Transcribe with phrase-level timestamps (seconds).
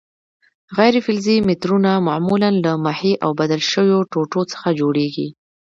[0.77, 5.27] غیر فلزي مترونه معمولاً له محې او بدل شویو ټوټو څخه جوړیږي.